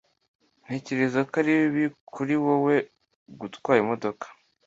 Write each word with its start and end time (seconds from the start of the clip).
Ntekereza 0.63 1.19
ko 1.29 1.33
ari 1.41 1.51
bibi 1.59 1.85
kuri 2.13 2.33
wewe 2.45 2.75
gutwara 3.39 3.81
imodoka. 3.83 4.25